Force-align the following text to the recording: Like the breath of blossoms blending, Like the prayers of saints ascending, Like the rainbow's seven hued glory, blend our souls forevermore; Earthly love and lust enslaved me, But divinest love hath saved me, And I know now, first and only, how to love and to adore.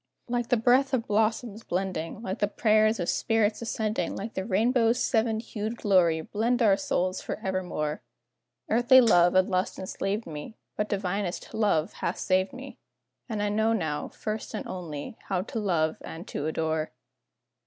Like 0.27 0.49
the 0.49 0.57
breath 0.57 0.95
of 0.95 1.05
blossoms 1.05 1.63
blending, 1.63 2.23
Like 2.23 2.39
the 2.39 2.47
prayers 2.47 2.99
of 2.99 3.07
saints 3.07 3.61
ascending, 3.61 4.15
Like 4.15 4.33
the 4.33 4.43
rainbow's 4.43 4.97
seven 4.97 5.39
hued 5.39 5.77
glory, 5.77 6.21
blend 6.21 6.63
our 6.63 6.75
souls 6.75 7.21
forevermore; 7.21 8.01
Earthly 8.67 8.99
love 8.99 9.35
and 9.35 9.47
lust 9.47 9.77
enslaved 9.77 10.25
me, 10.25 10.57
But 10.75 10.89
divinest 10.89 11.53
love 11.53 11.93
hath 11.93 12.17
saved 12.17 12.51
me, 12.51 12.79
And 13.29 13.43
I 13.43 13.49
know 13.49 13.73
now, 13.73 14.07
first 14.07 14.55
and 14.55 14.65
only, 14.65 15.17
how 15.27 15.43
to 15.43 15.59
love 15.59 15.97
and 16.01 16.27
to 16.29 16.47
adore. 16.47 16.93